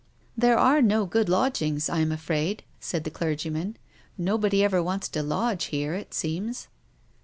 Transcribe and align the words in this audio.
"There 0.35 0.57
are 0.57 0.81
no 0.81 1.05
good 1.05 1.29
lodgings, 1.29 1.87
I 1.87 1.99
am 1.99 2.11
afraid," 2.11 2.63
said 2.79 3.03
the 3.03 3.11
clergyman." 3.11 3.77
Nobody 4.31 4.63
ever 4.63 4.81
wants 4.81 5.07
to 5.09 5.21
lodge 5.21 5.65
here, 5.65 5.93
it 5.93 6.11
seems." 6.15 6.69